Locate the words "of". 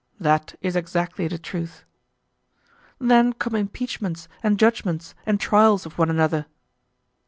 5.85-5.99